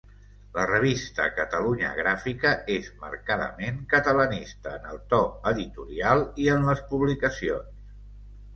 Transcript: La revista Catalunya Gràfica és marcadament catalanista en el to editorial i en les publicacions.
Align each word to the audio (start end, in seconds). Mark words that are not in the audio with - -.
La 0.53 0.61
revista 0.69 1.25
Catalunya 1.39 1.91
Gràfica 1.99 2.53
és 2.77 2.87
marcadament 3.03 3.77
catalanista 3.93 4.75
en 4.81 4.89
el 4.95 4.99
to 5.13 5.21
editorial 5.55 6.27
i 6.47 6.51
en 6.57 6.69
les 6.73 6.85
publicacions. 6.91 7.81